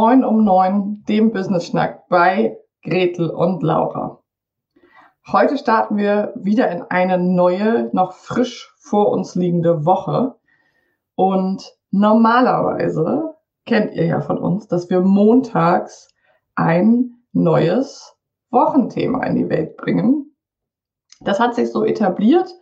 Moin 0.00 0.22
um 0.22 0.44
neun, 0.44 1.02
dem 1.08 1.32
Business 1.32 1.66
Schnack 1.66 2.06
bei 2.08 2.56
Gretel 2.84 3.30
und 3.30 3.64
Laura. 3.64 4.20
Heute 5.26 5.58
starten 5.58 5.96
wir 5.96 6.32
wieder 6.36 6.70
in 6.70 6.82
eine 6.82 7.18
neue, 7.18 7.90
noch 7.92 8.12
frisch 8.12 8.72
vor 8.78 9.10
uns 9.10 9.34
liegende 9.34 9.84
Woche. 9.84 10.36
Und 11.16 11.74
normalerweise 11.90 13.34
kennt 13.66 13.92
ihr 13.92 14.04
ja 14.04 14.20
von 14.20 14.38
uns, 14.38 14.68
dass 14.68 14.88
wir 14.88 15.00
montags 15.00 16.14
ein 16.54 17.16
neues 17.32 18.14
Wochenthema 18.52 19.24
in 19.24 19.34
die 19.34 19.48
Welt 19.48 19.76
bringen. 19.76 20.32
Das 21.22 21.40
hat 21.40 21.56
sich 21.56 21.72
so 21.72 21.84
etabliert, 21.84 22.54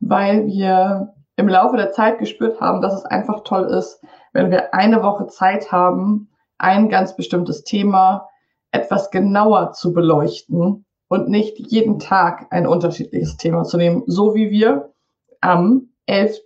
weil 0.00 0.46
wir 0.48 1.14
im 1.36 1.48
Laufe 1.48 1.78
der 1.78 1.92
Zeit 1.92 2.18
gespürt 2.18 2.60
haben, 2.60 2.82
dass 2.82 2.92
es 2.92 3.06
einfach 3.06 3.42
toll 3.42 3.64
ist, 3.64 4.02
wenn 4.34 4.50
wir 4.50 4.74
eine 4.74 5.02
Woche 5.02 5.28
Zeit 5.28 5.72
haben, 5.72 6.28
ein 6.58 6.88
ganz 6.88 7.16
bestimmtes 7.16 7.64
Thema 7.64 8.28
etwas 8.70 9.10
genauer 9.10 9.72
zu 9.72 9.92
beleuchten 9.92 10.84
und 11.08 11.28
nicht 11.28 11.58
jeden 11.58 11.98
Tag 11.98 12.46
ein 12.50 12.66
unterschiedliches 12.66 13.36
Thema 13.36 13.64
zu 13.64 13.76
nehmen, 13.76 14.02
so 14.06 14.34
wie 14.34 14.50
wir 14.50 14.92
am 15.40 15.90
11. 16.06 16.40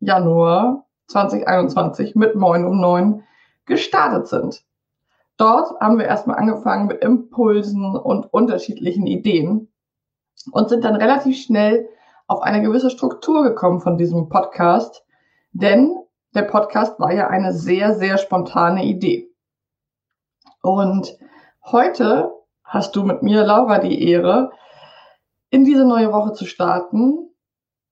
Januar 0.00 0.86
2021 1.08 2.14
mit 2.16 2.34
Moin 2.34 2.64
um 2.64 2.80
9 2.80 3.22
gestartet 3.66 4.26
sind. 4.26 4.64
Dort 5.36 5.80
haben 5.80 5.98
wir 5.98 6.06
erstmal 6.06 6.38
angefangen 6.38 6.86
mit 6.86 7.02
Impulsen 7.02 7.96
und 7.96 8.26
unterschiedlichen 8.32 9.06
Ideen 9.06 9.68
und 10.52 10.68
sind 10.68 10.84
dann 10.84 10.96
relativ 10.96 11.38
schnell 11.38 11.88
auf 12.26 12.42
eine 12.42 12.62
gewisse 12.62 12.90
Struktur 12.90 13.42
gekommen 13.42 13.80
von 13.80 13.96
diesem 13.96 14.28
Podcast, 14.28 15.04
denn 15.52 15.96
der 16.34 16.42
Podcast 16.42 17.00
war 17.00 17.12
ja 17.12 17.28
eine 17.28 17.52
sehr, 17.52 17.94
sehr 17.94 18.18
spontane 18.18 18.84
Idee. 18.84 19.29
Und 20.62 21.16
heute 21.64 22.32
hast 22.64 22.96
du 22.96 23.04
mit 23.04 23.22
mir, 23.22 23.44
Laura, 23.44 23.78
die 23.78 24.08
Ehre, 24.08 24.50
in 25.50 25.64
diese 25.64 25.84
neue 25.84 26.12
Woche 26.12 26.32
zu 26.32 26.46
starten 26.46 27.30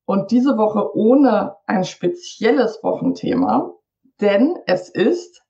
und 0.05 0.31
diese 0.31 0.57
Woche 0.57 0.97
ohne 0.97 1.57
ein 1.67 1.85
spezielles 1.85 2.83
Wochenthema, 2.83 3.73
denn 4.21 4.59
es 4.67 4.89
ist 4.89 5.43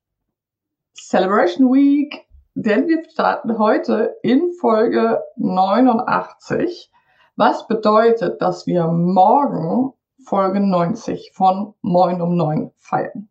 Celebration 0.95 1.73
Week 1.73 2.28
denn 2.61 2.89
wir 2.89 3.09
starten 3.09 3.57
heute 3.57 4.17
in 4.25 4.51
Folge 4.51 5.23
89, 5.37 6.91
was 7.37 7.69
bedeutet, 7.69 8.43
dass 8.43 8.67
wir 8.67 8.89
morgen 8.89 9.93
Folge 10.25 10.59
90 10.59 11.31
von 11.34 11.75
Moin 11.83 12.21
um 12.21 12.34
9 12.34 12.73
feiern. 12.75 13.28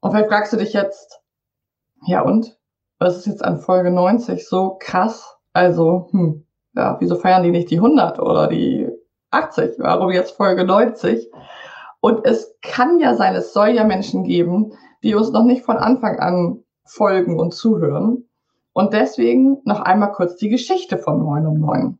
Und 0.00 0.10
vielleicht 0.10 0.30
fragst 0.30 0.52
du 0.52 0.56
dich 0.56 0.72
jetzt, 0.72 1.20
ja 2.06 2.22
und? 2.22 2.57
Was 2.98 3.16
ist 3.16 3.26
jetzt 3.26 3.44
an 3.44 3.60
Folge 3.60 3.90
90 3.90 4.46
so 4.46 4.76
krass? 4.80 5.36
Also, 5.52 6.08
hm, 6.10 6.44
ja, 6.74 6.96
wieso 7.00 7.16
feiern 7.16 7.42
die 7.42 7.50
nicht 7.50 7.70
die 7.70 7.76
100 7.76 8.18
oder 8.18 8.48
die 8.48 8.88
80? 9.30 9.78
Warum 9.78 10.10
jetzt 10.10 10.36
Folge 10.36 10.64
90? 10.64 11.30
Und 12.00 12.24
es 12.24 12.56
kann 12.62 13.00
ja 13.00 13.14
sein, 13.14 13.34
es 13.34 13.52
soll 13.52 13.70
ja 13.70 13.84
Menschen 13.84 14.24
geben, 14.24 14.72
die 15.02 15.14
uns 15.14 15.30
noch 15.30 15.44
nicht 15.44 15.64
von 15.64 15.76
Anfang 15.76 16.18
an 16.18 16.64
folgen 16.84 17.38
und 17.38 17.54
zuhören. 17.54 18.28
Und 18.72 18.92
deswegen 18.92 19.60
noch 19.64 19.80
einmal 19.80 20.12
kurz 20.12 20.36
die 20.36 20.48
Geschichte 20.48 20.98
von 20.98 21.18
9 21.18 21.46
um 21.46 21.60
9. 21.60 21.98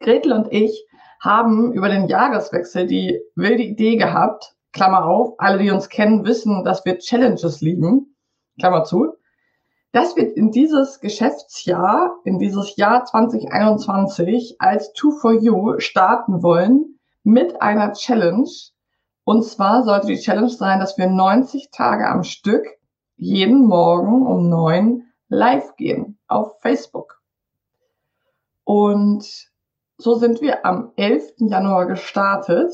Gretel 0.00 0.32
und 0.32 0.52
ich 0.52 0.86
haben 1.20 1.72
über 1.72 1.88
den 1.88 2.08
Jahreswechsel 2.08 2.86
die 2.86 3.20
wilde 3.36 3.62
Idee 3.62 3.96
gehabt, 3.96 4.56
Klammer 4.72 5.06
auf, 5.06 5.34
alle, 5.38 5.58
die 5.58 5.70
uns 5.70 5.88
kennen, 5.88 6.24
wissen, 6.24 6.64
dass 6.64 6.84
wir 6.84 6.98
Challenges 6.98 7.60
lieben, 7.60 8.16
Klammer 8.58 8.84
zu, 8.84 9.14
dass 9.92 10.16
wir 10.16 10.36
in 10.36 10.50
dieses 10.50 11.00
Geschäftsjahr, 11.00 12.16
in 12.24 12.38
dieses 12.38 12.76
Jahr 12.76 13.04
2021 13.04 14.56
als 14.58 14.92
Two 14.94 15.10
for 15.10 15.34
You 15.34 15.78
starten 15.80 16.42
wollen 16.42 16.98
mit 17.22 17.60
einer 17.60 17.92
Challenge. 17.92 18.48
Und 19.24 19.44
zwar 19.44 19.84
sollte 19.84 20.08
die 20.08 20.18
Challenge 20.18 20.48
sein, 20.48 20.80
dass 20.80 20.96
wir 20.96 21.08
90 21.08 21.70
Tage 21.70 22.08
am 22.08 22.24
Stück 22.24 22.66
jeden 23.16 23.66
Morgen 23.66 24.26
um 24.26 24.48
neun 24.48 25.04
live 25.28 25.76
gehen 25.76 26.18
auf 26.26 26.60
Facebook. 26.60 27.20
Und 28.64 29.24
so 29.98 30.14
sind 30.14 30.40
wir 30.40 30.64
am 30.64 30.92
11. 30.96 31.34
Januar 31.38 31.86
gestartet. 31.86 32.72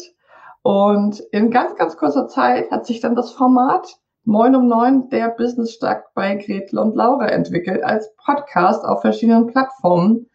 Und 0.63 1.21
in 1.33 1.51
ganz, 1.51 1.77
ganz 1.77 1.97
kurzer 1.97 2.29
Zeit 2.29 2.71
hat 2.71 2.87
sich 2.87 3.01
dann 3.01 3.15
das 3.15 3.33
Format 3.33 3.99
Moin 4.29 4.55
um 4.55 4.69
Neun, 4.69 5.09
der 5.09 5.31
Business 5.31 5.73
Stark 5.73 6.13
bei 6.13 6.35
Gretel 6.35 6.79
und 6.79 6.95
Laura 6.95 7.29
entwickelt 7.29 7.83
als 7.83 8.15
Podcast 8.17 8.85
auf 8.85 9.01
verschiedenen 9.01 9.47
Plattformen. 9.47 10.29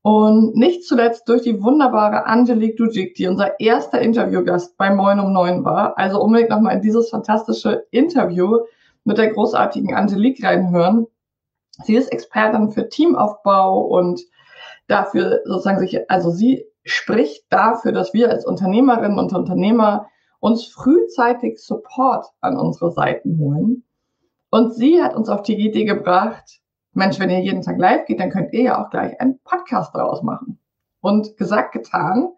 Und 0.00 0.56
nicht 0.56 0.84
zuletzt 0.84 1.28
durch 1.28 1.42
die 1.42 1.62
wunderbare 1.62 2.24
Angelique 2.24 2.78
Dujik, 2.78 3.14
die 3.16 3.26
unser 3.26 3.60
erster 3.60 4.00
Interviewgast 4.00 4.78
bei 4.78 4.90
Moin 4.90 5.20
um 5.20 5.34
Neun 5.34 5.62
war. 5.62 5.98
Also 5.98 6.22
unbedingt 6.22 6.48
nochmal 6.48 6.76
in 6.76 6.80
dieses 6.80 7.10
fantastische 7.10 7.84
Interview 7.90 8.60
mit 9.04 9.18
der 9.18 9.30
großartigen 9.30 9.94
Angelique 9.94 10.42
reinhören. 10.42 11.06
Sie 11.84 11.96
ist 11.96 12.10
Expertin 12.10 12.70
für 12.70 12.88
Teamaufbau 12.88 13.78
und 13.78 14.22
dafür 14.86 15.42
sozusagen 15.44 15.80
sich, 15.80 16.10
also 16.10 16.30
sie 16.30 16.64
spricht 16.82 17.44
dafür, 17.50 17.92
dass 17.92 18.14
wir 18.14 18.30
als 18.30 18.46
Unternehmerinnen 18.46 19.18
und 19.18 19.34
Unternehmer 19.34 20.06
uns 20.42 20.66
frühzeitig 20.66 21.60
Support 21.60 22.26
an 22.40 22.58
unsere 22.58 22.90
Seiten 22.90 23.38
holen. 23.38 23.84
Und 24.50 24.74
sie 24.74 25.00
hat 25.00 25.14
uns 25.14 25.28
auf 25.28 25.42
die 25.42 25.56
Idee 25.56 25.84
gebracht, 25.84 26.60
Mensch, 26.94 27.20
wenn 27.20 27.30
ihr 27.30 27.40
jeden 27.40 27.62
Tag 27.62 27.78
live 27.78 28.06
geht, 28.06 28.18
dann 28.18 28.30
könnt 28.30 28.52
ihr 28.52 28.64
ja 28.64 28.84
auch 28.84 28.90
gleich 28.90 29.18
einen 29.20 29.38
Podcast 29.44 29.94
daraus 29.94 30.24
machen. 30.24 30.58
Und 31.00 31.36
gesagt, 31.36 31.72
getan, 31.72 32.32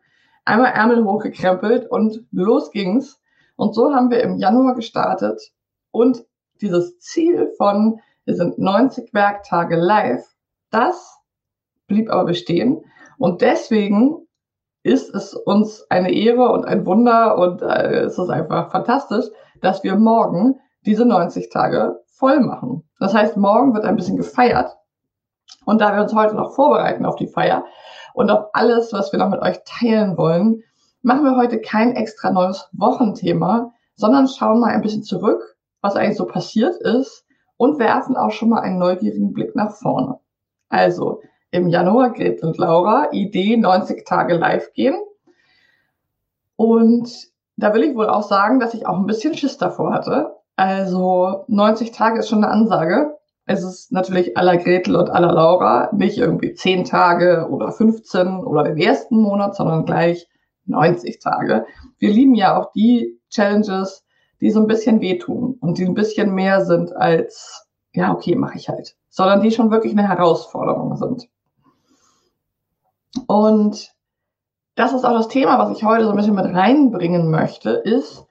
einmal 0.44 0.72
Ärmel 0.72 1.02
hochgekrempelt 1.02 1.90
und 1.90 2.22
los 2.30 2.70
ging's. 2.72 3.22
Und 3.56 3.74
so 3.74 3.94
haben 3.94 4.10
wir 4.10 4.22
im 4.22 4.36
Januar 4.36 4.74
gestartet 4.74 5.40
und 5.90 6.26
dieses 6.60 6.98
Ziel 6.98 7.54
von, 7.56 8.00
wir 8.26 8.36
sind 8.36 8.58
90 8.58 9.14
Werktage 9.14 9.76
live, 9.76 10.26
das 10.70 11.18
blieb 11.86 12.10
aber 12.10 12.26
bestehen. 12.26 12.84
Und 13.16 13.40
deswegen 13.40 14.23
ist 14.84 15.12
es 15.12 15.34
uns 15.34 15.84
eine 15.90 16.12
Ehre 16.12 16.52
und 16.52 16.64
ein 16.64 16.86
Wunder 16.86 17.36
und 17.36 17.60
äh, 17.62 18.02
es 18.02 18.16
ist 18.16 18.30
einfach 18.30 18.70
fantastisch, 18.70 19.26
dass 19.60 19.82
wir 19.82 19.96
morgen 19.96 20.60
diese 20.86 21.04
90 21.04 21.50
Tage 21.50 22.00
voll 22.06 22.38
machen. 22.38 22.88
Das 23.00 23.12
heißt, 23.12 23.36
morgen 23.36 23.74
wird 23.74 23.84
ein 23.84 23.96
bisschen 23.96 24.16
gefeiert. 24.16 24.76
Und 25.64 25.80
da 25.80 25.96
wir 25.96 26.02
uns 26.02 26.14
heute 26.14 26.36
noch 26.36 26.54
vorbereiten 26.54 27.04
auf 27.04 27.16
die 27.16 27.26
Feier 27.26 27.64
und 28.12 28.30
auf 28.30 28.50
alles, 28.52 28.92
was 28.92 29.10
wir 29.10 29.18
noch 29.18 29.30
mit 29.30 29.40
euch 29.40 29.58
teilen 29.64 30.16
wollen, 30.16 30.62
machen 31.02 31.24
wir 31.24 31.36
heute 31.36 31.60
kein 31.60 31.96
extra 31.96 32.30
neues 32.30 32.68
Wochenthema, 32.72 33.72
sondern 33.96 34.28
schauen 34.28 34.60
mal 34.60 34.70
ein 34.70 34.82
bisschen 34.82 35.02
zurück 35.02 35.54
was 35.84 35.96
eigentlich 35.96 36.16
so 36.16 36.24
passiert 36.24 36.80
ist 36.80 37.26
und 37.58 37.78
werfen 37.78 38.16
auch 38.16 38.30
schon 38.30 38.48
mal 38.48 38.60
einen 38.60 38.78
neugierigen 38.78 39.34
Blick 39.34 39.54
nach 39.54 39.70
vorne. 39.70 40.18
Also 40.70 41.20
im 41.54 41.68
Januar 41.68 42.12
Gretel 42.12 42.48
und 42.48 42.58
Laura 42.58 43.12
Idee 43.12 43.56
90 43.56 44.04
Tage 44.04 44.34
live 44.34 44.72
gehen. 44.72 44.96
Und 46.56 47.28
da 47.56 47.72
will 47.72 47.84
ich 47.84 47.94
wohl 47.94 48.08
auch 48.08 48.24
sagen, 48.24 48.58
dass 48.58 48.74
ich 48.74 48.86
auch 48.86 48.98
ein 48.98 49.06
bisschen 49.06 49.36
Schiss 49.36 49.56
davor 49.56 49.92
hatte. 49.92 50.34
Also 50.56 51.44
90 51.46 51.92
Tage 51.92 52.18
ist 52.18 52.28
schon 52.28 52.42
eine 52.42 52.52
Ansage. 52.52 53.16
es 53.46 53.62
ist 53.62 53.92
natürlich 53.92 54.36
aller 54.36 54.56
Gretel 54.56 54.96
und 54.96 55.10
aller 55.10 55.32
Laura 55.32 55.90
nicht 55.92 56.18
irgendwie 56.18 56.54
10 56.54 56.86
Tage 56.86 57.46
oder 57.48 57.70
15 57.70 58.38
oder 58.38 58.64
den 58.64 58.78
ersten 58.78 59.18
Monat, 59.18 59.54
sondern 59.54 59.84
gleich 59.84 60.26
90 60.66 61.20
Tage. 61.20 61.66
Wir 61.98 62.10
lieben 62.10 62.34
ja 62.34 62.58
auch 62.58 62.72
die 62.72 63.20
Challenges, 63.30 64.04
die 64.40 64.50
so 64.50 64.58
ein 64.58 64.66
bisschen 64.66 65.00
wehtun 65.00 65.56
und 65.60 65.78
die 65.78 65.84
ein 65.84 65.94
bisschen 65.94 66.34
mehr 66.34 66.64
sind 66.64 66.96
als, 66.96 67.68
ja, 67.92 68.12
okay, 68.12 68.34
mache 68.34 68.56
ich 68.56 68.68
halt, 68.68 68.96
sondern 69.08 69.40
die 69.40 69.52
schon 69.52 69.70
wirklich 69.70 69.92
eine 69.92 70.08
Herausforderung 70.08 70.96
sind. 70.96 71.28
Und 73.26 73.92
das 74.74 74.92
ist 74.92 75.04
auch 75.04 75.12
das 75.12 75.28
Thema, 75.28 75.58
was 75.58 75.76
ich 75.76 75.84
heute 75.84 76.04
so 76.04 76.10
ein 76.10 76.16
bisschen 76.16 76.34
mit 76.34 76.46
reinbringen 76.46 77.30
möchte, 77.30 77.70
ist, 77.70 78.26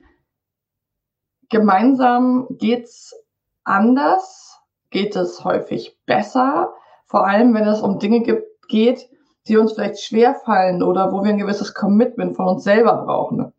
gemeinsam 1.50 2.48
geht's 2.50 3.16
anders, 3.64 4.60
geht 4.90 5.16
es 5.16 5.44
häufig 5.44 5.98
besser, 6.06 6.74
vor 7.06 7.26
allem 7.28 7.54
wenn 7.54 7.68
es 7.68 7.82
um 7.82 8.00
Dinge 8.00 8.44
geht, 8.68 9.10
die 9.48 9.58
uns 9.58 9.74
vielleicht 9.74 10.00
schwer 10.00 10.36
fallen 10.36 10.84
oder 10.84 11.12
wo 11.12 11.24
wir 11.24 11.32
ein 11.32 11.38
gewisses 11.38 11.74
Commitment 11.74 12.36
von 12.36 12.48
uns 12.48 12.64
selber 12.64 13.04
brauchen. 13.06 13.54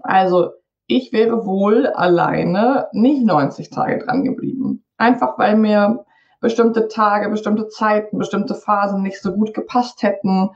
Also 0.00 0.50
ich 0.86 1.12
wäre 1.12 1.46
wohl 1.46 1.86
alleine 1.86 2.88
nicht 2.92 3.24
90 3.24 3.70
Tage 3.70 4.04
dran 4.04 4.22
geblieben. 4.22 4.84
Einfach 4.96 5.38
weil 5.38 5.56
mir 5.56 6.04
bestimmte 6.40 6.88
Tage, 6.88 7.28
bestimmte 7.28 7.68
Zeiten, 7.68 8.18
bestimmte 8.18 8.54
Phasen 8.54 9.02
nicht 9.02 9.20
so 9.20 9.32
gut 9.32 9.54
gepasst 9.54 10.02
hätten 10.02 10.50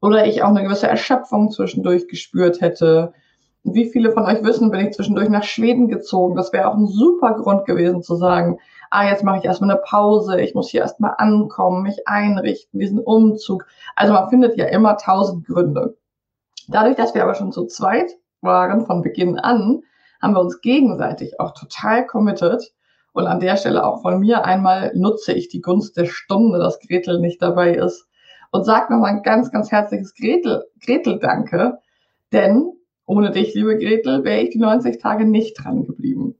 oder 0.00 0.26
ich 0.26 0.42
auch 0.42 0.48
eine 0.48 0.62
gewisse 0.62 0.88
Erschöpfung 0.88 1.50
zwischendurch 1.50 2.08
gespürt 2.08 2.60
hätte. 2.60 3.12
Wie 3.64 3.90
viele 3.90 4.12
von 4.12 4.24
euch 4.24 4.42
wissen, 4.44 4.70
bin 4.70 4.86
ich 4.86 4.94
zwischendurch 4.94 5.28
nach 5.28 5.42
Schweden 5.42 5.88
gezogen. 5.88 6.36
Das 6.36 6.52
wäre 6.52 6.68
auch 6.68 6.74
ein 6.74 6.86
super 6.86 7.34
Grund 7.34 7.66
gewesen 7.66 8.02
zu 8.02 8.14
sagen, 8.14 8.58
ah, 8.90 9.06
jetzt 9.06 9.24
mache 9.24 9.38
ich 9.38 9.44
erstmal 9.44 9.70
eine 9.70 9.80
Pause, 9.80 10.40
ich 10.40 10.54
muss 10.54 10.70
hier 10.70 10.80
erstmal 10.80 11.14
ankommen, 11.18 11.82
mich 11.82 12.06
einrichten, 12.06 12.80
diesen 12.80 13.00
Umzug. 13.00 13.66
Also 13.96 14.12
man 14.14 14.30
findet 14.30 14.56
ja 14.56 14.66
immer 14.66 14.96
tausend 14.96 15.46
Gründe. 15.46 15.96
Dadurch, 16.68 16.96
dass 16.96 17.14
wir 17.14 17.22
aber 17.22 17.34
schon 17.34 17.52
zu 17.52 17.66
zweit 17.66 18.10
waren 18.40 18.86
von 18.86 19.02
Beginn 19.02 19.38
an, 19.38 19.82
haben 20.20 20.34
wir 20.34 20.40
uns 20.40 20.60
gegenseitig 20.60 21.40
auch 21.40 21.52
total 21.52 22.06
committed. 22.06 22.72
Und 23.18 23.26
an 23.26 23.40
der 23.40 23.56
Stelle 23.56 23.84
auch 23.84 24.00
von 24.00 24.20
mir 24.20 24.44
einmal 24.44 24.92
nutze 24.94 25.32
ich 25.32 25.48
die 25.48 25.60
Gunst 25.60 25.96
der 25.96 26.04
Stunde, 26.04 26.60
dass 26.60 26.78
Gretel 26.78 27.18
nicht 27.18 27.42
dabei 27.42 27.74
ist. 27.74 28.06
Und 28.52 28.62
sag 28.62 28.90
nochmal 28.90 29.10
ein 29.10 29.24
ganz, 29.24 29.50
ganz 29.50 29.72
herzliches 29.72 30.14
Gretel, 30.14 30.62
Gretel 30.80 31.18
Danke. 31.18 31.78
Denn 32.32 32.74
ohne 33.06 33.32
dich, 33.32 33.54
liebe 33.54 33.76
Gretel, 33.76 34.22
wäre 34.22 34.42
ich 34.42 34.50
die 34.50 34.60
90 34.60 35.02
Tage 35.02 35.24
nicht 35.24 35.54
dran 35.60 35.84
geblieben. 35.84 36.36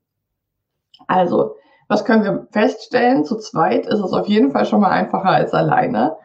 Also, 1.09 1.57
was 1.89 2.05
können 2.05 2.23
wir 2.23 2.47
feststellen? 2.53 3.25
Zu 3.25 3.39
zweit 3.39 3.85
ist 3.85 3.99
es 3.99 4.13
auf 4.13 4.29
jeden 4.29 4.53
Fall 4.53 4.65
schon 4.65 4.81
mal 4.81 4.91
einfacher 4.91 5.31
als 5.31 5.53
alleine. 5.55 6.17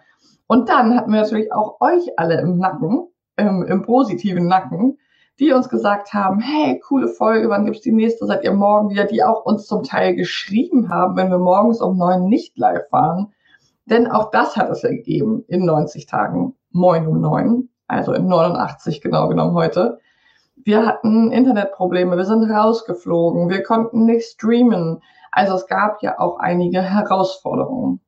Und 0.45 0.69
dann 0.69 0.95
hatten 0.95 1.11
wir 1.11 1.21
natürlich 1.21 1.51
auch 1.51 1.81
euch 1.81 2.11
alle 2.17 2.39
im 2.39 2.59
Nacken, 2.59 3.07
im, 3.37 3.63
im 3.63 3.81
positiven 3.81 4.45
Nacken, 4.45 4.99
die 5.39 5.51
uns 5.51 5.69
gesagt 5.69 6.13
haben, 6.13 6.39
hey, 6.39 6.79
coole 6.79 7.07
Folge, 7.07 7.49
wann 7.49 7.65
gibt's 7.65 7.81
die 7.81 7.91
nächste? 7.91 8.25
Seid 8.25 8.43
ihr 8.43 8.53
morgen 8.53 8.89
wieder? 8.89 9.05
Die 9.05 9.23
auch 9.23 9.45
uns 9.45 9.65
zum 9.65 9.83
Teil 9.83 10.15
geschrieben 10.15 10.89
haben, 10.89 11.15
wenn 11.15 11.29
wir 11.29 11.39
morgens 11.39 11.81
um 11.81 11.97
neun 11.97 12.27
nicht 12.27 12.57
live 12.57 12.91
waren. 12.91 13.33
Denn 13.85 14.07
auch 14.07 14.31
das 14.31 14.55
hat 14.55 14.69
es 14.69 14.83
ja 14.83 14.89
gegeben 14.89 15.43
in 15.47 15.65
90 15.65 16.05
Tagen, 16.05 16.55
moin 16.71 17.07
um 17.07 17.19
neun, 17.19 17.69
also 17.87 18.13
in 18.13 18.27
89 18.27 19.01
genau 19.01 19.27
genommen 19.27 19.55
heute. 19.55 19.99
Wir 20.55 20.85
hatten 20.85 21.31
Internetprobleme, 21.31 22.15
wir 22.15 22.25
sind 22.25 22.49
rausgeflogen, 22.49 23.49
wir 23.49 23.63
konnten 23.63 24.05
nicht 24.05 24.25
streamen. 24.25 25.01
Also 25.31 25.55
es 25.55 25.67
gab 25.67 26.01
ja 26.01 26.19
auch 26.19 26.37
einige 26.37 26.81
Herausforderungen. 26.81 27.99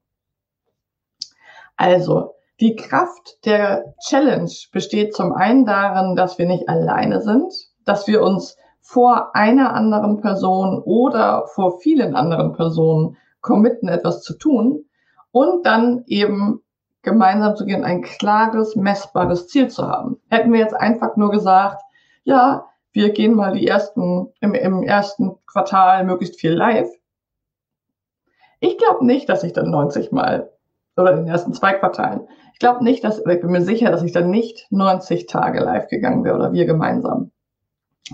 Also 1.76 2.35
die 2.60 2.76
Kraft 2.76 3.46
der 3.46 3.96
Challenge 4.08 4.52
besteht 4.72 5.14
zum 5.14 5.34
einen 5.34 5.66
darin, 5.66 6.16
dass 6.16 6.38
wir 6.38 6.46
nicht 6.46 6.70
alleine 6.70 7.22
sind, 7.22 7.54
dass 7.86 8.08
wir 8.08 8.22
uns 8.22 8.58
vor 8.82 9.36
einer 9.36 9.74
anderen 9.74 10.22
Person 10.22 10.82
oder 10.84 11.48
vor 11.54 11.80
vielen 11.80 12.16
anderen 12.16 12.54
Personen 12.54 13.18
committen, 13.42 13.88
etwas 13.88 14.22
zu 14.22 14.38
tun 14.38 14.86
und 15.32 15.66
dann 15.66 16.04
eben 16.08 16.62
gemeinsam 17.02 17.56
zu 17.56 17.66
gehen, 17.66 17.84
ein 17.84 18.02
klares, 18.02 18.76
messbares 18.76 19.48
Ziel 19.48 19.70
zu 19.70 19.88
haben. 19.88 20.20
Hätten 20.30 20.52
wir 20.52 20.60
jetzt 20.60 20.76
einfach 20.76 21.18
nur 21.18 21.32
gesagt, 21.32 21.82
ja, 22.24 22.66
wir 22.92 23.12
gehen 23.12 23.36
mal 23.36 23.54
die 23.54 23.68
ersten, 23.68 24.34
im, 24.40 24.54
im 24.54 24.82
ersten 24.82 25.36
Quartal 25.46 26.06
möglichst 26.06 26.40
viel 26.40 26.54
live. 26.54 26.90
Ich 28.60 28.78
glaube 28.78 29.06
nicht, 29.06 29.30
dass 29.30 29.44
ich 29.44 29.54
dann 29.54 29.70
90 29.70 30.12
Mal 30.12 30.55
oder 30.98 31.12
in 31.12 31.18
den 31.18 31.28
ersten 31.28 31.54
zwei 31.54 31.74
Quartalen. 31.74 32.28
Ich 32.54 32.60
glaube 32.60 32.84
nicht, 32.84 33.04
dass, 33.04 33.20
ich 33.20 33.42
bin 33.42 33.52
mir 33.52 33.62
sicher, 33.62 33.92
dass 33.92 34.04
ich 34.04 34.14
dann 34.14 34.30
nicht 34.30 34.68
90 34.72 35.28
Tage 35.28 35.60
live 35.60 35.88
gegangen 35.88 36.24
wäre 36.24 36.36
oder 36.36 36.54
wir 36.54 36.66
gemeinsam. 36.66 37.32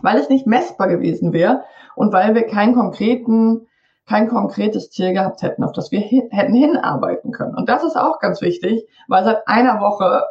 Weil 0.02 0.18
es 0.18 0.30
nicht 0.30 0.48
messbar 0.48 0.88
gewesen 0.88 1.34
wäre 1.34 1.64
und 1.96 2.14
weil 2.14 2.34
wir 2.34 2.44
keinen 2.44 2.74
konkreten, 2.74 3.68
kein 4.08 4.30
konkretes 4.30 4.90
Ziel 4.90 5.14
gehabt 5.14 5.42
hätten, 5.42 5.64
auf 5.64 5.74
das 5.74 5.92
wir 5.92 6.00
hin, 6.00 6.24
hätten 6.32 6.54
hinarbeiten 6.54 7.32
können. 7.32 7.56
Und 7.56 7.70
das 7.70 7.84
ist 7.84 7.98
auch 7.98 8.20
ganz 8.20 8.42
wichtig, 8.42 8.88
weil 9.08 9.24
seit 9.24 9.48
einer 9.48 9.80
Woche, 9.80 10.24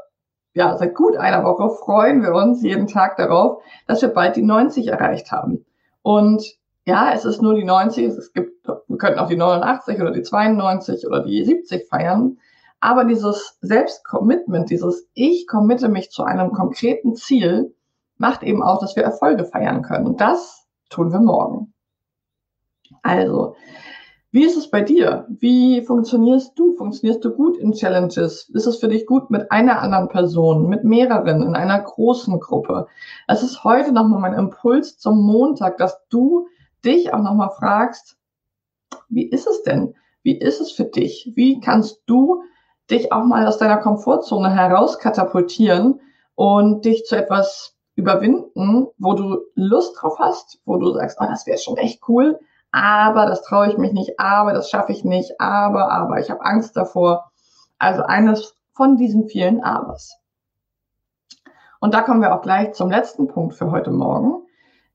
ja, 0.54 0.76
seit 0.76 0.94
gut 0.94 1.16
einer 1.16 1.44
Woche 1.44 1.70
freuen 1.84 2.22
wir 2.22 2.32
uns 2.34 2.62
jeden 2.62 2.88
Tag 2.88 3.16
darauf, 3.16 3.62
dass 3.86 4.02
wir 4.02 4.08
bald 4.08 4.36
die 4.36 4.42
90 4.42 4.88
erreicht 4.88 5.30
haben. 5.30 5.64
Und 6.02 6.59
ja, 6.86 7.12
es 7.12 7.24
ist 7.24 7.42
nur 7.42 7.54
die 7.54 7.64
90, 7.64 8.04
es 8.06 8.32
gibt, 8.32 8.66
wir 8.66 8.98
könnten 8.98 9.18
auch 9.18 9.28
die 9.28 9.36
89 9.36 10.00
oder 10.00 10.10
die 10.10 10.22
92 10.22 11.06
oder 11.06 11.22
die 11.22 11.44
70 11.44 11.88
feiern. 11.88 12.38
Aber 12.80 13.04
dieses 13.04 13.58
Selbstcommitment, 13.60 14.70
dieses 14.70 15.06
Ich 15.12 15.46
committe 15.46 15.88
mich 15.88 16.10
zu 16.10 16.24
einem 16.24 16.52
konkreten 16.52 17.14
Ziel, 17.14 17.74
macht 18.16 18.42
eben 18.42 18.62
auch, 18.62 18.80
dass 18.80 18.96
wir 18.96 19.02
Erfolge 19.02 19.44
feiern 19.44 19.82
können. 19.82 20.06
Und 20.06 20.20
das 20.20 20.66
tun 20.88 21.12
wir 21.12 21.20
morgen. 21.20 21.72
Also, 23.02 23.54
wie 24.32 24.44
ist 24.44 24.56
es 24.56 24.70
bei 24.70 24.80
dir? 24.80 25.26
Wie 25.28 25.82
funktionierst 25.82 26.58
du? 26.58 26.74
Funktionierst 26.76 27.24
du 27.24 27.32
gut 27.32 27.58
in 27.58 27.72
Challenges? 27.72 28.48
Ist 28.48 28.66
es 28.66 28.76
für 28.78 28.88
dich 28.88 29.04
gut 29.06 29.30
mit 29.30 29.50
einer 29.50 29.82
anderen 29.82 30.08
Person, 30.08 30.68
mit 30.68 30.84
mehreren, 30.84 31.42
in 31.42 31.56
einer 31.56 31.80
großen 31.80 32.38
Gruppe? 32.40 32.86
Es 33.26 33.42
ist 33.42 33.64
heute 33.64 33.92
nochmal 33.92 34.20
mein 34.20 34.34
Impuls 34.34 34.98
zum 34.98 35.20
Montag, 35.20 35.78
dass 35.78 36.06
du 36.08 36.46
dich 36.84 37.12
auch 37.12 37.20
nochmal 37.20 37.50
fragst, 37.50 38.16
wie 39.08 39.28
ist 39.28 39.46
es 39.46 39.62
denn? 39.62 39.94
Wie 40.22 40.38
ist 40.38 40.60
es 40.60 40.72
für 40.72 40.84
dich? 40.84 41.32
Wie 41.34 41.60
kannst 41.60 42.02
du 42.06 42.42
dich 42.90 43.12
auch 43.12 43.24
mal 43.24 43.46
aus 43.46 43.58
deiner 43.58 43.78
Komfortzone 43.78 44.54
herauskatapultieren 44.54 46.00
und 46.34 46.84
dich 46.84 47.04
zu 47.04 47.16
etwas 47.16 47.76
überwinden, 47.94 48.88
wo 48.98 49.14
du 49.14 49.40
Lust 49.54 49.96
drauf 50.00 50.18
hast, 50.18 50.60
wo 50.64 50.76
du 50.76 50.92
sagst, 50.92 51.18
oh, 51.20 51.26
das 51.26 51.46
wäre 51.46 51.58
schon 51.58 51.76
echt 51.76 52.02
cool, 52.08 52.38
aber 52.72 53.26
das 53.26 53.42
traue 53.42 53.68
ich 53.68 53.78
mich 53.78 53.92
nicht, 53.92 54.18
aber 54.18 54.52
das 54.52 54.70
schaffe 54.70 54.92
ich 54.92 55.04
nicht, 55.04 55.40
aber, 55.40 55.90
aber, 55.90 56.20
ich 56.20 56.30
habe 56.30 56.44
Angst 56.44 56.76
davor. 56.76 57.30
Also 57.78 58.02
eines 58.02 58.54
von 58.72 58.96
diesen 58.96 59.28
vielen 59.28 59.62
Abers. 59.62 60.16
Und 61.80 61.94
da 61.94 62.02
kommen 62.02 62.20
wir 62.20 62.34
auch 62.34 62.42
gleich 62.42 62.72
zum 62.72 62.90
letzten 62.90 63.26
Punkt 63.26 63.54
für 63.54 63.70
heute 63.70 63.90
Morgen. 63.90 64.46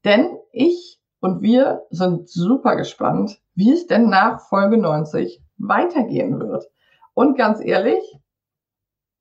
Denn 0.03 0.37
ich 0.51 0.99
und 1.25 1.41
wir 1.41 1.87
sind 1.89 2.29
super 2.29 2.75
gespannt, 2.75 3.41
wie 3.55 3.73
es 3.73 3.87
denn 3.87 4.09
nach 4.09 4.41
Folge 4.41 4.77
90 4.77 5.41
weitergehen 5.57 6.39
wird. 6.39 6.69
Und 7.15 7.35
ganz 7.35 7.59
ehrlich, 7.65 8.03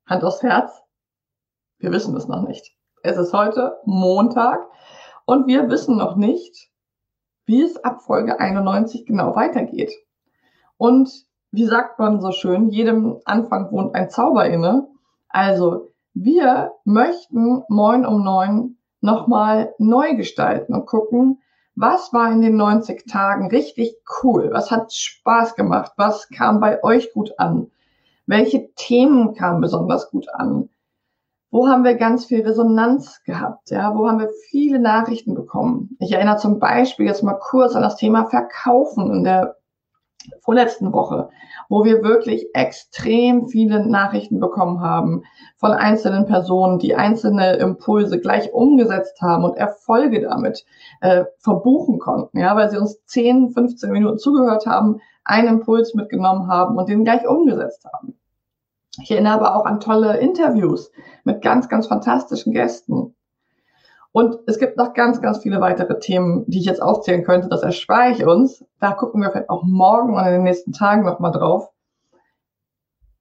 Hand 0.04 0.22
aufs 0.22 0.42
Herz, 0.42 0.82
wir 1.78 1.92
wissen 1.92 2.14
es 2.14 2.28
noch 2.28 2.46
nicht. 2.46 2.76
Es 3.02 3.16
ist 3.16 3.32
heute 3.32 3.78
Montag 3.86 4.68
und 5.24 5.46
wir 5.46 5.70
wissen 5.70 5.96
noch 5.96 6.14
nicht, 6.16 6.68
wie 7.46 7.62
es 7.62 7.82
ab 7.82 8.02
Folge 8.02 8.38
91 8.38 9.06
genau 9.06 9.34
weitergeht. 9.34 9.94
Und 10.76 11.10
wie 11.52 11.64
sagt 11.64 11.98
man 11.98 12.20
so 12.20 12.32
schön, 12.32 12.68
jedem 12.68 13.16
Anfang 13.24 13.72
wohnt 13.72 13.94
ein 13.94 14.10
Zauber 14.10 14.44
inne. 14.44 14.88
Also 15.30 15.94
wir 16.12 16.72
möchten 16.84 17.62
Moin 17.70 18.04
um 18.04 18.22
neun 18.22 18.76
nochmal 19.00 19.74
neu 19.78 20.16
gestalten 20.16 20.74
und 20.74 20.84
gucken, 20.84 21.40
was 21.76 22.12
war 22.12 22.30
in 22.30 22.40
den 22.40 22.56
90 22.56 23.06
Tagen 23.06 23.48
richtig 23.48 23.96
cool? 24.22 24.50
Was 24.52 24.70
hat 24.70 24.92
Spaß 24.92 25.56
gemacht? 25.56 25.92
Was 25.96 26.28
kam 26.28 26.60
bei 26.60 26.82
euch 26.82 27.12
gut 27.12 27.32
an? 27.38 27.70
Welche 28.26 28.72
Themen 28.74 29.34
kamen 29.34 29.60
besonders 29.60 30.10
gut 30.10 30.28
an? 30.32 30.70
Wo 31.50 31.68
haben 31.68 31.84
wir 31.84 31.94
ganz 31.94 32.24
viel 32.26 32.42
Resonanz 32.42 33.22
gehabt? 33.24 33.70
Ja, 33.70 33.94
wo 33.94 34.08
haben 34.08 34.18
wir 34.18 34.30
viele 34.50 34.80
Nachrichten 34.80 35.34
bekommen? 35.34 35.96
Ich 36.00 36.12
erinnere 36.12 36.38
zum 36.38 36.58
Beispiel 36.58 37.06
jetzt 37.06 37.22
mal 37.22 37.38
kurz 37.38 37.76
an 37.76 37.82
das 37.82 37.96
Thema 37.96 38.26
Verkaufen 38.26 39.12
in 39.12 39.24
der 39.24 39.56
vorletzten 40.40 40.92
Woche, 40.92 41.28
wo 41.68 41.84
wir 41.84 42.02
wirklich 42.02 42.48
extrem 42.54 43.46
viele 43.48 43.86
Nachrichten 43.86 44.40
bekommen 44.40 44.80
haben 44.80 45.24
von 45.56 45.72
einzelnen 45.72 46.26
Personen, 46.26 46.78
die 46.78 46.94
einzelne 46.94 47.54
Impulse 47.54 48.20
gleich 48.20 48.52
umgesetzt 48.52 49.20
haben 49.20 49.44
und 49.44 49.56
Erfolge 49.56 50.20
damit 50.20 50.64
äh, 51.00 51.24
verbuchen 51.38 51.98
konnten, 51.98 52.38
ja, 52.38 52.54
weil 52.56 52.70
sie 52.70 52.78
uns 52.78 53.04
10, 53.06 53.50
15 53.50 53.90
Minuten 53.90 54.18
zugehört 54.18 54.66
haben, 54.66 55.00
einen 55.24 55.48
Impuls 55.48 55.94
mitgenommen 55.94 56.48
haben 56.48 56.76
und 56.76 56.88
den 56.88 57.04
gleich 57.04 57.26
umgesetzt 57.26 57.84
haben. 57.92 58.18
Ich 59.02 59.10
erinnere 59.10 59.34
aber 59.34 59.56
auch 59.56 59.64
an 59.64 59.80
tolle 59.80 60.18
Interviews 60.18 60.92
mit 61.24 61.42
ganz, 61.42 61.68
ganz 61.68 61.86
fantastischen 61.88 62.52
Gästen. 62.52 63.14
Und 64.16 64.38
es 64.46 64.60
gibt 64.60 64.76
noch 64.76 64.94
ganz, 64.94 65.20
ganz 65.20 65.38
viele 65.38 65.60
weitere 65.60 65.98
Themen, 65.98 66.44
die 66.46 66.60
ich 66.60 66.66
jetzt 66.66 66.80
aufzählen 66.80 67.24
könnte. 67.24 67.48
Das 67.48 67.64
erspare 67.64 68.12
ich 68.12 68.24
uns. 68.24 68.64
Da 68.78 68.92
gucken 68.92 69.20
wir 69.20 69.32
vielleicht 69.32 69.50
auch 69.50 69.64
morgen 69.64 70.14
oder 70.14 70.28
in 70.28 70.34
den 70.34 70.42
nächsten 70.44 70.70
Tagen 70.70 71.04
nochmal 71.04 71.32
drauf. 71.32 71.72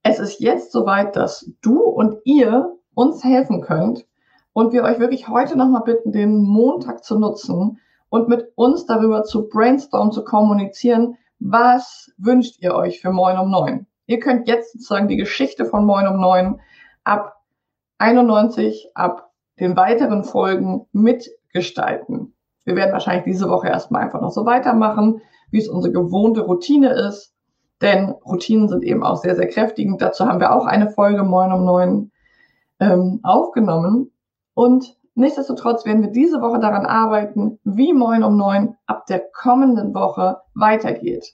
Es 0.04 0.20
ist 0.20 0.40
jetzt 0.40 0.72
soweit, 0.72 1.16
dass 1.16 1.50
du 1.64 1.82
und 1.82 2.18
ihr 2.26 2.78
uns 2.94 3.24
helfen 3.24 3.62
könnt 3.62 4.06
und 4.54 4.72
wir 4.72 4.84
euch 4.84 5.00
wirklich 5.00 5.28
heute 5.28 5.58
nochmal 5.58 5.82
bitten, 5.82 6.12
den 6.12 6.44
Montag 6.44 7.04
zu 7.04 7.18
nutzen 7.18 7.80
und 8.10 8.30
mit 8.30 8.52
uns 8.54 8.86
darüber 8.86 9.24
zu 9.24 9.50
brainstormen, 9.50 10.12
zu 10.12 10.24
kommunizieren, 10.24 11.18
was 11.40 12.12
wünscht 12.20 12.62
ihr 12.62 12.76
euch 12.76 13.02
für 13.02 13.12
Moin 13.12 13.40
um 13.40 13.50
neun? 13.50 13.88
Ihr 14.06 14.20
könnt 14.20 14.48
jetzt 14.48 14.74
sozusagen 14.74 15.08
die 15.08 15.18
Geschichte 15.18 15.66
von 15.66 15.86
Moin 15.86 16.08
um 16.08 16.22
neun 16.22 16.62
ab 17.04 17.42
91, 17.98 18.92
ab 18.94 19.33
den 19.60 19.76
weiteren 19.76 20.24
Folgen 20.24 20.88
mitgestalten. 20.92 22.34
Wir 22.66 22.76
werden 22.76 22.94
wahrscheinlich 22.94 23.26
diese 23.26 23.50
Woche 23.50 23.68
erstmal 23.68 24.04
einfach 24.04 24.22
noch 24.22 24.32
so 24.32 24.46
weitermachen, 24.46 25.22
wie 25.52 25.60
es 25.60 25.68
unsere 25.68 25.94
gewohnte 25.94 26.42
Routine 26.42 26.92
ist. 26.92 27.34
Denn 27.82 28.10
Routinen 28.10 28.70
sind 28.70 28.84
eben 28.84 29.04
auch 29.04 29.18
sehr, 29.18 29.36
sehr 29.36 29.48
kräftigend. 29.48 30.02
Dazu 30.02 30.26
haben 30.26 30.40
wir 30.40 30.54
auch 30.56 30.66
eine 30.66 30.90
Folge 30.90 31.24
Moin 31.24 31.52
um 31.52 31.66
neun 31.66 32.12
ähm, 32.80 33.20
aufgenommen. 33.24 34.12
Und 34.54 34.96
nichtsdestotrotz 35.16 35.86
werden 35.86 36.02
wir 36.02 36.12
diese 36.12 36.42
Woche 36.42 36.60
daran 36.60 36.86
arbeiten, 36.86 37.60
wie 37.64 37.94
Moin 37.94 38.24
um 38.24 38.38
neun 38.38 38.78
ab 38.86 39.06
der 39.08 39.20
kommenden 39.20 39.94
Woche 39.94 40.38
weitergeht. 40.54 41.34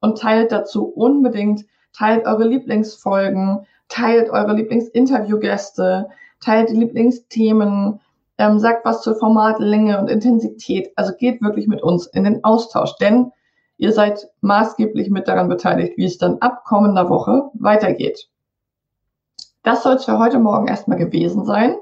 Und 0.00 0.18
teilt 0.18 0.52
dazu 0.52 0.84
unbedingt, 0.84 1.64
teilt 1.96 2.26
eure 2.26 2.46
Lieblingsfolgen, 2.46 3.66
teilt 3.88 4.30
eure 4.30 4.52
Lieblingsinterviewgäste, 4.52 6.08
teilt 6.40 6.70
die 6.70 6.76
Lieblingsthemen, 6.76 8.00
ähm, 8.38 8.58
sagt 8.58 8.84
was 8.84 9.02
zur 9.02 9.16
Formatlänge 9.16 9.98
und 10.00 10.08
Intensität. 10.08 10.92
Also 10.96 11.12
geht 11.16 11.42
wirklich 11.42 11.66
mit 11.66 11.82
uns 11.82 12.06
in 12.06 12.24
den 12.24 12.44
Austausch, 12.44 12.96
denn 12.96 13.32
ihr 13.76 13.92
seid 13.92 14.28
maßgeblich 14.40 15.10
mit 15.10 15.28
daran 15.28 15.48
beteiligt, 15.48 15.96
wie 15.96 16.04
es 16.04 16.18
dann 16.18 16.38
ab 16.38 16.64
kommender 16.64 17.08
Woche 17.08 17.50
weitergeht. 17.54 18.28
Das 19.62 19.82
soll 19.82 19.94
es 19.94 20.04
für 20.04 20.18
heute 20.18 20.38
Morgen 20.38 20.68
erstmal 20.68 20.98
gewesen 20.98 21.44
sein. 21.44 21.76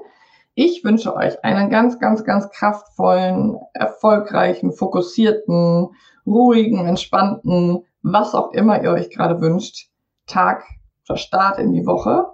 Ich 0.55 0.83
wünsche 0.83 1.15
euch 1.15 1.43
einen 1.43 1.69
ganz, 1.69 1.99
ganz, 1.99 2.23
ganz 2.23 2.49
kraftvollen, 2.49 3.59
erfolgreichen, 3.73 4.73
fokussierten, 4.73 5.89
ruhigen, 6.25 6.87
entspannten, 6.87 7.85
was 8.01 8.33
auch 8.33 8.51
immer 8.53 8.81
ihr 8.81 8.91
euch 8.91 9.11
gerade 9.11 9.39
wünscht, 9.39 9.91
Tag 10.25 10.63
oder 11.07 11.17
Start 11.17 11.59
in 11.59 11.73
die 11.73 11.85
Woche. 11.85 12.25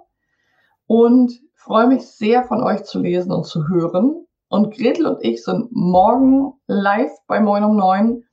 Und 0.88 1.43
freue 1.64 1.88
mich 1.88 2.06
sehr 2.06 2.44
von 2.44 2.62
euch 2.62 2.84
zu 2.84 3.00
lesen 3.00 3.32
und 3.32 3.46
zu 3.46 3.68
hören. 3.68 4.26
Und 4.50 4.76
Gretel 4.76 5.08
und 5.08 5.24
ich 5.24 5.44
sind 5.44 5.70
morgen 5.72 6.54
live 6.68 7.12
bei 7.28 7.40
Moin 7.40 7.64
um 7.64 7.78
9. 7.78 8.24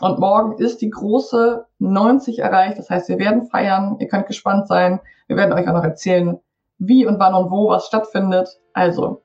Und 0.00 0.18
morgen 0.18 0.58
ist 0.58 0.80
die 0.82 0.90
große 0.90 1.64
90 1.78 2.40
erreicht. 2.40 2.78
Das 2.78 2.90
heißt, 2.90 3.08
wir 3.08 3.18
werden 3.18 3.46
feiern. 3.46 3.96
Ihr 4.00 4.08
könnt 4.08 4.26
gespannt 4.26 4.66
sein. 4.66 5.00
Wir 5.28 5.36
werden 5.36 5.52
euch 5.52 5.68
auch 5.68 5.74
noch 5.74 5.84
erzählen, 5.84 6.40
wie 6.78 7.06
und 7.06 7.20
wann 7.20 7.34
und 7.34 7.50
wo 7.50 7.68
was 7.68 7.86
stattfindet. 7.86 8.48
Also, 8.74 9.22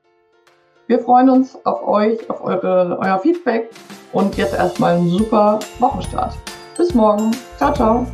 wir 0.85 0.99
freuen 0.99 1.29
uns 1.29 1.57
auf 1.65 1.85
euch, 1.85 2.29
auf 2.29 2.43
eure, 2.43 2.97
euer 3.01 3.19
Feedback 3.19 3.71
und 4.13 4.37
jetzt 4.37 4.53
erstmal 4.53 4.97
einen 4.97 5.09
super 5.09 5.59
Wochenstart. 5.79 6.37
Bis 6.77 6.93
morgen. 6.93 7.31
Ciao, 7.57 7.73
ciao. 7.73 8.05